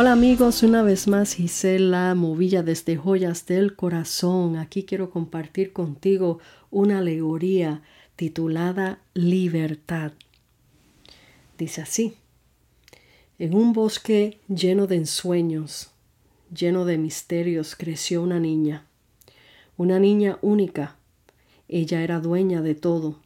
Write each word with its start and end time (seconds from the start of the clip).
amigos, 0.00 0.62
una 0.62 0.82
vez 0.82 1.06
más 1.06 1.34
Gisela 1.34 2.14
Movilla 2.14 2.62
desde 2.62 2.96
Joyas 2.96 3.46
del 3.46 3.76
Corazón. 3.76 4.56
Aquí 4.56 4.84
quiero 4.84 5.10
compartir 5.10 5.72
contigo 5.72 6.38
una 6.70 6.98
alegoría 6.98 7.82
titulada 8.16 9.00
Libertad. 9.14 10.12
Dice 11.56 11.82
así, 11.82 12.14
en 13.38 13.54
un 13.54 13.72
bosque 13.72 14.40
lleno 14.48 14.86
de 14.86 14.96
ensueños, 14.96 15.90
lleno 16.54 16.84
de 16.84 16.98
misterios, 16.98 17.76
creció 17.76 18.22
una 18.22 18.40
niña, 18.40 18.86
una 19.76 19.98
niña 19.98 20.38
única. 20.42 20.96
Ella 21.68 22.02
era 22.02 22.18
dueña 22.18 22.60
de 22.60 22.74
todo, 22.74 23.20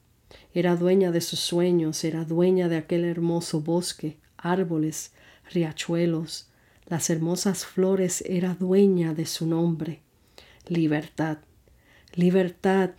era 0.53 0.77
dueña 0.77 1.11
de 1.11 1.21
sus 1.21 1.41
sueños, 1.41 2.05
era 2.05 2.25
dueña 2.25 2.69
de 2.69 2.77
aquel 2.77 3.05
hermoso 3.05 3.61
bosque, 3.61 4.19
árboles, 4.37 5.13
riachuelos, 5.51 6.49
las 6.87 7.11
hermosas 7.11 7.67
flores, 7.67 8.23
era 8.27 8.55
dueña 8.55 9.15
de 9.15 9.27
su 9.27 9.47
nombre. 9.47 10.01
Libertad, 10.69 11.39
libertad, 12.15 12.91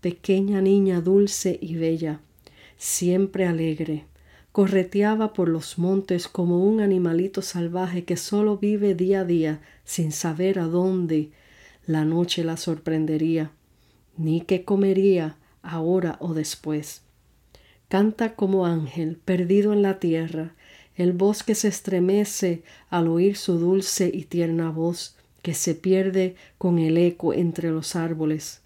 pequeña 0.00 0.60
niña 0.60 1.00
dulce 1.00 1.58
y 1.60 1.76
bella, 1.76 2.20
siempre 2.76 3.46
alegre, 3.46 4.04
correteaba 4.52 5.32
por 5.32 5.48
los 5.48 5.78
montes 5.78 6.28
como 6.28 6.64
un 6.64 6.80
animalito 6.80 7.42
salvaje 7.42 8.04
que 8.04 8.16
solo 8.16 8.58
vive 8.58 8.94
día 8.94 9.20
a 9.20 9.24
día 9.24 9.60
sin 9.84 10.12
saber 10.12 10.58
a 10.58 10.64
dónde 10.64 11.30
la 11.86 12.04
noche 12.04 12.42
la 12.42 12.56
sorprendería, 12.56 13.50
ni 14.16 14.40
qué 14.40 14.64
comería 14.64 15.36
ahora 15.62 16.16
o 16.20 16.34
después. 16.34 17.02
Canta 17.88 18.34
como 18.34 18.66
ángel 18.66 19.16
perdido 19.16 19.72
en 19.72 19.82
la 19.82 20.00
tierra, 20.00 20.54
el 20.96 21.12
bosque 21.12 21.54
se 21.54 21.68
estremece 21.68 22.62
al 22.90 23.08
oír 23.08 23.36
su 23.36 23.58
dulce 23.58 24.10
y 24.12 24.24
tierna 24.24 24.70
voz 24.70 25.16
que 25.42 25.54
se 25.54 25.74
pierde 25.74 26.36
con 26.58 26.78
el 26.78 26.96
eco 26.96 27.32
entre 27.32 27.70
los 27.70 27.94
árboles. 27.94 28.60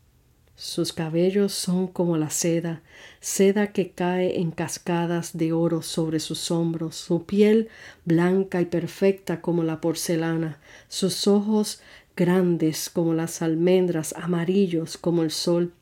Sus 0.57 0.93
cabellos 0.93 1.53
son 1.55 1.87
como 1.87 2.19
la 2.19 2.29
seda, 2.29 2.83
seda 3.21 3.73
que 3.73 3.93
cae 3.93 4.41
en 4.41 4.51
cascadas 4.51 5.37
de 5.37 5.53
oro 5.55 5.81
sobre 5.81 6.21
sus 6.21 6.51
hombros, 6.51 6.97
su 6.97 7.25
piel 7.25 7.69
blanca 8.05 8.61
y 8.61 8.67
perfecta 8.67 9.41
como 9.41 9.63
la 9.63 9.81
porcelana, 9.81 10.61
sus 10.89 11.27
ojos 11.27 11.81
grandes 12.15 12.91
como 12.91 13.15
las 13.15 13.41
almendras, 13.41 14.15
amarillos 14.19 14.99
como 14.99 15.23
el 15.23 15.31
sol, 15.31 15.73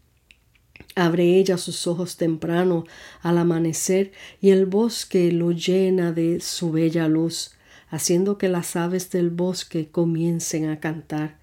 Abre 0.95 1.39
ella 1.39 1.59
sus 1.59 1.87
ojos 1.87 2.17
temprano 2.17 2.85
al 3.23 3.39
amanecer 3.39 4.13
y 4.41 4.51
el 4.51 4.67
bosque 4.67 5.33
lo 5.33 5.53
llena 5.53 6.13
de 6.13 6.41
su 6.41 6.73
bella 6.73 7.09
luz, 7.09 7.53
haciendo 7.89 8.39
que 8.39 8.49
las 8.49 8.77
aves 8.77 9.11
del 9.11 9.31
bosque 9.31 9.89
comiencen 9.91 10.69
a 10.69 10.81
cantar. 10.81 11.39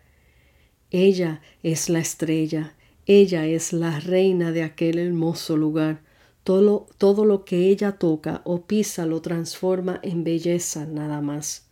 Ella 0.92 1.42
es 1.64 1.90
la 1.90 2.00
estrella, 2.00 2.76
ella 3.06 3.46
es 3.46 3.74
la 3.74 4.00
reina 4.00 4.52
de 4.52 4.64
aquel 4.64 5.00
hermoso 5.00 5.58
lugar. 5.58 6.02
Todo, 6.44 6.88
todo 6.98 7.26
lo 7.26 7.44
que 7.44 7.70
ella 7.70 7.94
toca 7.94 8.42
o 8.44 8.66
pisa 8.66 9.06
lo 9.06 9.22
transforma 9.22 10.00
en 10.04 10.24
belleza 10.24 10.86
nada 10.86 11.22
más 11.22 11.65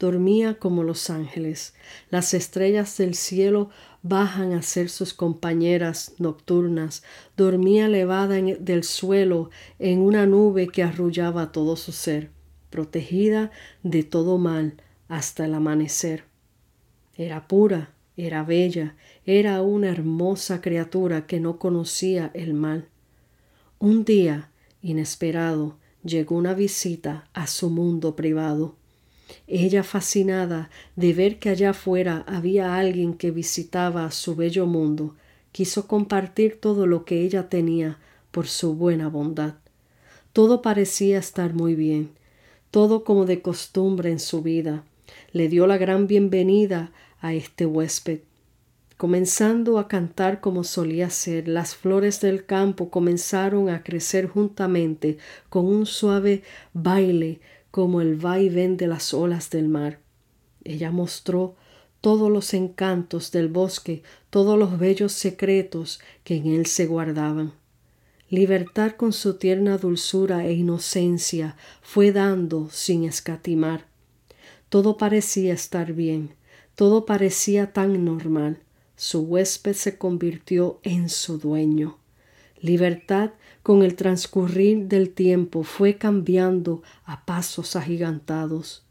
dormía 0.00 0.58
como 0.58 0.82
los 0.82 1.10
ángeles. 1.10 1.74
Las 2.08 2.34
estrellas 2.34 2.96
del 2.96 3.14
cielo 3.14 3.68
bajan 4.02 4.52
a 4.54 4.62
ser 4.62 4.88
sus 4.88 5.14
compañeras 5.14 6.14
nocturnas. 6.18 7.04
Dormía 7.36 7.86
elevada 7.86 8.36
del 8.36 8.82
suelo 8.82 9.50
en 9.78 10.00
una 10.00 10.26
nube 10.26 10.66
que 10.68 10.82
arrullaba 10.82 11.52
todo 11.52 11.76
su 11.76 11.92
ser, 11.92 12.30
protegida 12.70 13.52
de 13.84 14.02
todo 14.02 14.38
mal 14.38 14.82
hasta 15.06 15.44
el 15.44 15.54
amanecer. 15.54 16.24
Era 17.16 17.46
pura, 17.46 17.90
era 18.16 18.42
bella, 18.42 18.96
era 19.26 19.60
una 19.60 19.90
hermosa 19.90 20.62
criatura 20.62 21.26
que 21.26 21.40
no 21.40 21.58
conocía 21.58 22.30
el 22.32 22.54
mal. 22.54 22.88
Un 23.78 24.04
día, 24.04 24.50
inesperado, 24.82 25.76
llegó 26.02 26.36
una 26.36 26.54
visita 26.54 27.28
a 27.34 27.46
su 27.46 27.68
mundo 27.68 28.16
privado. 28.16 28.79
Ella 29.46 29.82
fascinada 29.82 30.70
de 30.96 31.12
ver 31.12 31.38
que 31.38 31.50
allá 31.50 31.70
afuera 31.70 32.24
había 32.26 32.76
alguien 32.76 33.14
que 33.14 33.30
visitaba 33.30 34.10
su 34.10 34.36
bello 34.36 34.66
mundo, 34.66 35.14
quiso 35.52 35.86
compartir 35.86 36.60
todo 36.60 36.86
lo 36.86 37.04
que 37.04 37.22
ella 37.22 37.48
tenía 37.48 37.98
por 38.30 38.46
su 38.46 38.74
buena 38.74 39.08
bondad. 39.08 39.54
Todo 40.32 40.62
parecía 40.62 41.18
estar 41.18 41.54
muy 41.54 41.74
bien, 41.74 42.10
todo 42.70 43.04
como 43.04 43.24
de 43.24 43.42
costumbre 43.42 44.10
en 44.10 44.20
su 44.20 44.42
vida. 44.42 44.84
Le 45.32 45.48
dio 45.48 45.66
la 45.66 45.76
gran 45.76 46.06
bienvenida 46.06 46.92
a 47.20 47.34
este 47.34 47.66
huésped. 47.66 48.20
Comenzando 48.96 49.78
a 49.78 49.88
cantar 49.88 50.40
como 50.40 50.62
solía 50.62 51.08
ser, 51.08 51.48
las 51.48 51.74
flores 51.74 52.20
del 52.20 52.44
campo 52.44 52.90
comenzaron 52.90 53.70
a 53.70 53.82
crecer 53.82 54.26
juntamente 54.26 55.16
con 55.48 55.64
un 55.64 55.86
suave 55.86 56.42
baile 56.74 57.40
como 57.70 58.00
el 58.00 58.16
vaivén 58.16 58.76
de 58.76 58.86
las 58.86 59.14
olas 59.14 59.50
del 59.50 59.68
mar. 59.68 60.00
Ella 60.64 60.90
mostró 60.90 61.56
todos 62.00 62.30
los 62.30 62.54
encantos 62.54 63.30
del 63.30 63.48
bosque, 63.48 64.02
todos 64.30 64.58
los 64.58 64.78
bellos 64.78 65.12
secretos 65.12 66.00
que 66.24 66.36
en 66.36 66.46
él 66.46 66.66
se 66.66 66.86
guardaban. 66.86 67.52
Libertad 68.28 68.92
con 68.92 69.12
su 69.12 69.34
tierna 69.34 69.76
dulzura 69.76 70.46
e 70.46 70.52
inocencia 70.52 71.56
fue 71.82 72.12
dando 72.12 72.70
sin 72.70 73.04
escatimar. 73.04 73.86
Todo 74.68 74.96
parecía 74.96 75.52
estar 75.52 75.92
bien, 75.92 76.34
todo 76.76 77.04
parecía 77.06 77.72
tan 77.72 78.04
normal. 78.04 78.60
Su 78.96 79.22
huésped 79.22 79.74
se 79.74 79.98
convirtió 79.98 80.78
en 80.82 81.08
su 81.08 81.38
dueño. 81.38 81.99
Libertad 82.62 83.30
con 83.62 83.82
el 83.82 83.94
transcurrir 83.94 84.86
del 84.86 85.10
tiempo 85.10 85.62
fue 85.62 85.96
cambiando 85.96 86.82
a 87.04 87.24
pasos 87.24 87.74
agigantados. 87.74 88.84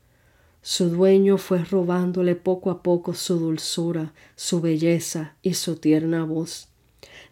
Su 0.62 0.90
dueño 0.90 1.38
fue 1.38 1.64
robándole 1.64 2.36
poco 2.36 2.72
a 2.72 2.82
poco 2.82 3.14
su 3.14 3.40
dulzura, 3.40 4.14
su 4.36 4.60
belleza 4.60 5.36
y 5.42 5.54
su 5.54 5.76
tierna 5.76 6.26
voz. 6.26 6.70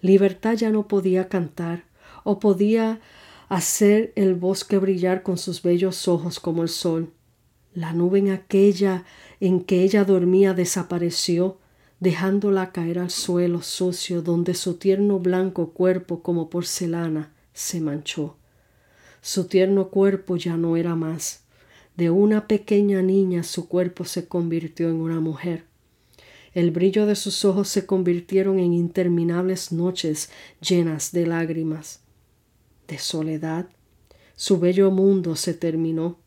Libertad 0.01 0.53
ya 0.53 0.69
no 0.69 0.87
podía 0.87 1.27
cantar, 1.27 1.85
o 2.23 2.39
podía 2.39 3.01
hacer 3.49 4.13
el 4.15 4.35
bosque 4.35 4.77
brillar 4.77 5.23
con 5.23 5.37
sus 5.37 5.61
bellos 5.61 6.07
ojos 6.07 6.39
como 6.39 6.61
el 6.61 6.69
sol. 6.69 7.13
La 7.73 7.93
nube 7.93 8.19
en 8.19 8.29
aquella 8.31 9.05
en 9.39 9.61
que 9.61 9.83
ella 9.83 10.03
dormía 10.03 10.53
desapareció, 10.53 11.57
dejándola 11.99 12.71
caer 12.71 12.99
al 12.99 13.09
suelo 13.09 13.61
sucio 13.61 14.21
donde 14.21 14.53
su 14.53 14.75
tierno 14.75 15.19
blanco 15.19 15.71
cuerpo 15.71 16.21
como 16.21 16.49
porcelana 16.49 17.33
se 17.53 17.81
manchó. 17.81 18.37
Su 19.21 19.45
tierno 19.45 19.89
cuerpo 19.89 20.37
ya 20.37 20.57
no 20.57 20.77
era 20.77 20.95
más. 20.95 21.43
De 21.95 22.11
una 22.11 22.47
pequeña 22.47 23.01
niña 23.01 23.43
su 23.43 23.67
cuerpo 23.67 24.05
se 24.05 24.27
convirtió 24.27 24.89
en 24.89 24.97
una 24.97 25.19
mujer. 25.19 25.65
El 26.53 26.71
brillo 26.71 27.05
de 27.05 27.15
sus 27.15 27.43
ojos 27.43 27.67
se 27.67 27.85
convirtieron 27.85 28.59
en 28.59 28.73
interminables 28.73 29.71
noches 29.71 30.29
llenas 30.61 31.11
de 31.11 31.25
lágrimas, 31.27 32.01
de 32.87 32.99
soledad. 32.99 33.67
Su 34.35 34.59
bello 34.59 34.91
mundo 34.91 35.35
se 35.35 35.53
terminó. 35.53 36.19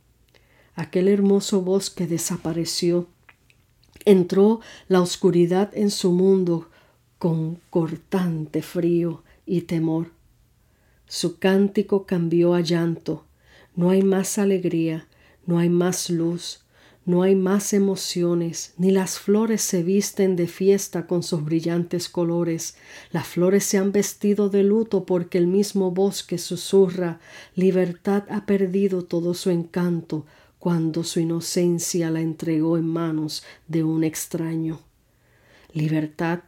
Aquel 0.74 1.08
hermoso 1.08 1.62
bosque 1.62 2.06
desapareció 2.06 3.08
Entró 4.04 4.60
la 4.88 5.00
oscuridad 5.00 5.70
en 5.74 5.90
su 5.90 6.12
mundo 6.12 6.68
con 7.18 7.60
cortante 7.70 8.62
frío 8.62 9.22
y 9.44 9.62
temor. 9.62 10.12
Su 11.06 11.38
cántico 11.38 12.06
cambió 12.06 12.54
a 12.54 12.60
llanto. 12.60 13.24
No 13.74 13.90
hay 13.90 14.02
más 14.02 14.38
alegría, 14.38 15.06
no 15.44 15.58
hay 15.58 15.68
más 15.68 16.08
luz, 16.08 16.64
no 17.04 17.22
hay 17.22 17.34
más 17.34 17.72
emociones, 17.72 18.74
ni 18.76 18.90
las 18.90 19.18
flores 19.18 19.62
se 19.62 19.82
visten 19.82 20.36
de 20.36 20.46
fiesta 20.46 21.06
con 21.06 21.22
sus 21.22 21.44
brillantes 21.44 22.08
colores. 22.08 22.76
Las 23.10 23.26
flores 23.26 23.64
se 23.64 23.78
han 23.78 23.90
vestido 23.90 24.48
de 24.48 24.62
luto 24.62 25.04
porque 25.06 25.38
el 25.38 25.46
mismo 25.46 25.90
bosque 25.90 26.38
susurra 26.38 27.18
Libertad 27.54 28.24
ha 28.30 28.46
perdido 28.46 29.04
todo 29.04 29.34
su 29.34 29.50
encanto, 29.50 30.26
cuando 30.60 31.04
su 31.04 31.20
inocencia 31.20 32.10
la 32.10 32.20
entregó 32.20 32.76
en 32.76 32.86
manos 32.86 33.42
de 33.66 33.82
un 33.82 34.04
extraño. 34.04 34.78
Libertad, 35.72 36.40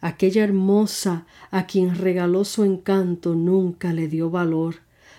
aquella 0.00 0.42
hermosa 0.42 1.26
a 1.50 1.66
quien 1.66 1.94
regaló 1.94 2.46
su 2.46 2.64
encanto, 2.64 3.34
nunca 3.34 3.92
le 3.92 4.08
dio 4.08 4.30
valor. 4.30 4.76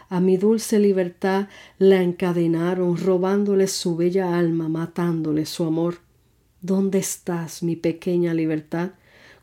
A 0.10 0.20
mi 0.20 0.38
dulce 0.38 0.80
libertad 0.80 1.48
la 1.78 2.02
encadenaron, 2.02 2.98
robándole 2.98 3.68
su 3.68 3.96
bella 3.96 4.36
alma, 4.36 4.68
matándole 4.68 5.46
su 5.46 5.64
amor. 5.66 6.00
¿Dónde 6.62 6.98
estás, 6.98 7.62
mi 7.62 7.76
pequeña 7.76 8.34
libertad? 8.34 8.94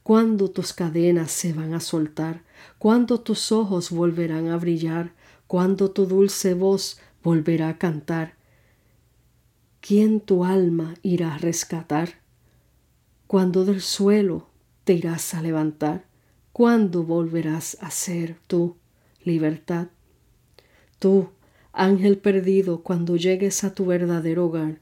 ¿Cuándo 0.03 0.51
tus 0.51 0.73
cadenas 0.73 1.31
se 1.31 1.53
van 1.53 1.75
a 1.75 1.81
soltar? 1.81 2.43
¿Cuándo 2.79 3.21
tus 3.21 3.53
ojos 3.53 3.91
volverán 3.93 4.49
a 4.49 4.57
brillar? 4.57 5.13
¿Cuándo 5.47 5.93
tu 5.93 6.07
dulce 6.07 6.55
voz 6.55 6.99
volverá 7.23 7.69
a 7.69 7.79
cantar? 7.79 8.36
¿Quién 9.87 10.19
tu 10.19 10.45
alma 10.45 10.95
irá 11.03 11.37
a 11.37 11.39
rescatar? 11.39 12.15
¿Cuándo 13.29 13.65
del 13.65 13.81
suelo 13.81 14.49
te 14.83 14.95
irás 14.95 15.33
a 15.33 15.43
levantar? 15.43 16.07
¿Cuándo 16.53 17.05
volverás 17.05 17.77
a 17.81 17.93
ser 17.93 18.37
tú 18.49 18.75
libertad? 19.23 19.87
Tú, 20.99 21.29
ángel 21.73 22.19
perdido, 22.19 22.83
cuando 22.83 23.15
llegues 23.15 23.63
a 23.63 23.75
tu 23.75 23.87
verdadero 23.87 24.47
hogar, 24.47 24.81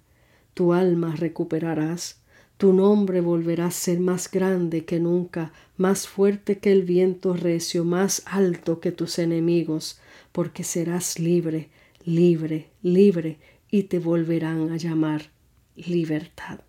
tu 0.55 0.73
alma 0.73 1.15
recuperarás, 1.15 2.23
tu 2.57 2.73
nombre 2.73 3.21
volverá 3.21 3.67
a 3.67 3.73
ser 3.73 4.01
más 4.01 4.31
grande 4.31 4.87
que 4.87 5.01
nunca, 5.01 5.53
más 5.77 6.09
fuerte 6.09 6.61
que 6.61 6.73
el 6.73 6.83
viento 6.83 7.35
recio, 7.35 7.85
más 7.85 8.23
alto 8.25 8.81
que 8.81 8.91
tus 8.91 9.19
enemigos, 9.19 10.01
porque 10.33 10.65
serás 10.65 11.19
libre, 11.19 11.69
libre, 12.07 12.71
libre, 12.83 13.39
y 13.75 13.83
te 13.83 13.99
volverán 13.99 14.71
a 14.71 14.77
llamar 14.77 15.33
libertad. 15.75 16.61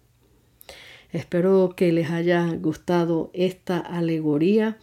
Espero 1.11 1.75
que 1.77 1.91
les 1.91 2.09
haya 2.09 2.51
gustado 2.59 3.29
esta 3.35 3.77
alegoría. 3.77 4.79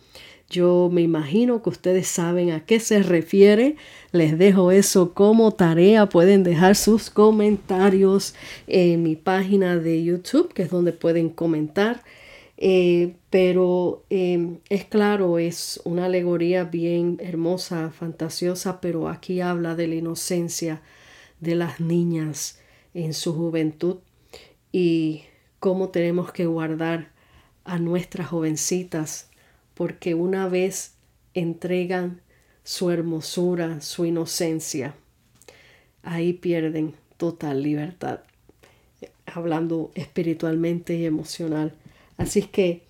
Yo 0.48 0.88
me 0.92 1.00
imagino 1.00 1.64
que 1.64 1.70
ustedes 1.70 2.06
saben 2.06 2.52
a 2.52 2.64
qué 2.64 2.78
se 2.78 3.02
refiere. 3.02 3.74
Les 4.12 4.38
dejo 4.38 4.70
eso 4.70 5.14
como 5.14 5.50
tarea. 5.50 6.08
Pueden 6.08 6.44
dejar 6.44 6.76
sus 6.76 7.10
comentarios 7.10 8.36
en 8.68 9.02
mi 9.02 9.16
página 9.16 9.76
de 9.76 10.04
YouTube, 10.04 10.54
que 10.54 10.62
es 10.62 10.70
donde 10.70 10.92
pueden 10.92 11.28
comentar. 11.28 12.04
Eh, 12.56 13.16
pero 13.30 14.04
em, 14.10 14.58
es 14.68 14.84
claro, 14.84 15.40
es 15.40 15.80
una 15.82 16.04
alegoría 16.04 16.62
bien 16.62 17.18
hermosa, 17.20 17.90
fantasiosa, 17.90 18.80
pero 18.80 19.08
aquí 19.08 19.40
habla 19.40 19.74
de 19.74 19.88
la 19.88 19.96
inocencia 19.96 20.82
de 21.42 21.56
las 21.56 21.80
niñas 21.80 22.60
en 22.94 23.12
su 23.14 23.34
juventud 23.34 23.98
y 24.70 25.24
cómo 25.58 25.88
tenemos 25.88 26.32
que 26.32 26.46
guardar 26.46 27.10
a 27.64 27.78
nuestras 27.78 28.28
jovencitas 28.28 29.28
porque 29.74 30.14
una 30.14 30.48
vez 30.48 30.94
entregan 31.34 32.20
su 32.62 32.90
hermosura, 32.90 33.80
su 33.80 34.04
inocencia, 34.04 34.94
ahí 36.04 36.32
pierden 36.32 36.94
total 37.16 37.62
libertad, 37.64 38.20
hablando 39.26 39.90
espiritualmente 39.94 40.94
y 40.94 41.06
emocional. 41.06 41.74
Así 42.18 42.38
es 42.38 42.46
que 42.46 42.82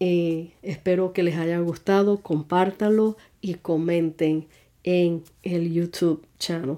eh, 0.00 0.52
espero 0.60 1.14
que 1.14 1.22
les 1.22 1.36
haya 1.36 1.58
gustado, 1.60 2.18
compártanlo 2.18 3.16
y 3.40 3.54
comenten 3.54 4.48
en 4.84 5.24
el 5.42 5.72
YouTube 5.72 6.26
channel. 6.38 6.76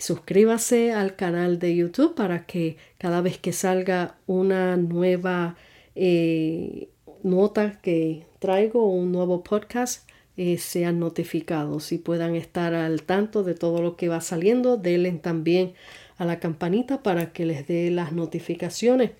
Suscríbase 0.00 0.92
al 0.92 1.14
canal 1.14 1.58
de 1.58 1.76
YouTube 1.76 2.14
para 2.14 2.46
que 2.46 2.78
cada 2.96 3.20
vez 3.20 3.36
que 3.36 3.52
salga 3.52 4.16
una 4.26 4.78
nueva 4.78 5.56
eh, 5.94 6.88
nota 7.22 7.78
que 7.82 8.24
traigo 8.38 8.90
un 8.90 9.12
nuevo 9.12 9.44
podcast 9.44 10.08
eh, 10.38 10.56
sean 10.56 11.00
notificados 11.00 11.92
y 11.92 11.98
puedan 11.98 12.34
estar 12.34 12.72
al 12.72 13.02
tanto 13.02 13.42
de 13.42 13.52
todo 13.52 13.82
lo 13.82 13.96
que 13.96 14.08
va 14.08 14.22
saliendo. 14.22 14.78
Denle 14.78 15.12
también 15.12 15.74
a 16.16 16.24
la 16.24 16.40
campanita 16.40 17.02
para 17.02 17.34
que 17.34 17.44
les 17.44 17.66
dé 17.66 17.90
las 17.90 18.12
notificaciones. 18.12 19.10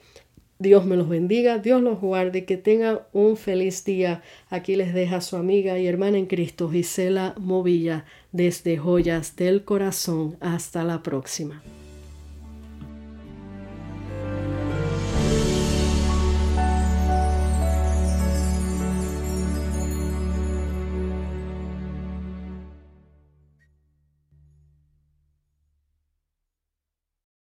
Dios 0.61 0.85
me 0.85 0.97
los 0.97 1.09
bendiga, 1.09 1.59
Dios 1.59 1.81
los 1.81 2.01
guarde, 2.01 2.45
que 2.45 2.59
tengan 2.59 3.01
un 3.15 3.39
feliz 3.39 3.83
día. 3.85 4.23
Aquí 4.51 4.77
les 4.77 4.93
deja 4.93 5.23
su 5.23 5.37
amiga 5.37 5.79
y 5.79 5.87
hermana 5.87 6.19
en 6.19 6.27
Cristo, 6.27 6.71
Gisela 6.71 7.35
Movilla, 7.39 8.05
desde 8.33 8.79
Joyas 8.79 9.37
del 9.37 9.65
Corazón. 9.65 10.37
Hasta 10.41 10.85
la 10.85 11.03
próxima. 11.03 11.63